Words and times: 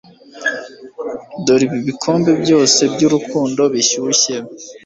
Dore 1.45 1.63
ibi 1.67 1.79
bikombe 1.87 2.31
byose 2.43 2.79
byurukundo 2.93 3.61
bishyushye 3.73 4.35